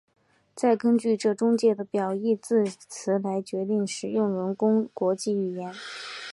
[0.55, 5.71] 再根据这中介的表义字词来决定使用人工国际语言。